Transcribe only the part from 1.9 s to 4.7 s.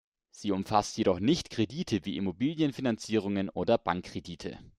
wie Immobilienfinanzierungen oder Bankkredite.